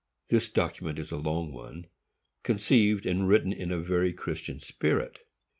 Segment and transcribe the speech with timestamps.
[0.29, 1.85] This document is a long one,
[2.41, 5.19] conceived and written in a very Christian spirit.